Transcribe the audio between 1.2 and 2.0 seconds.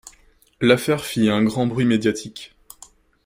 un grand bruit